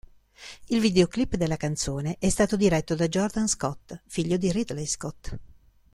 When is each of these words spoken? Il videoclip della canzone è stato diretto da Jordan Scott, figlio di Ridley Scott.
Il 0.69 0.79
videoclip 0.79 1.35
della 1.35 1.57
canzone 1.57 2.15
è 2.17 2.27
stato 2.29 2.55
diretto 2.57 2.95
da 2.95 3.07
Jordan 3.07 3.47
Scott, 3.47 4.01
figlio 4.07 4.37
di 4.37 4.51
Ridley 4.51 4.87
Scott. 4.87 5.37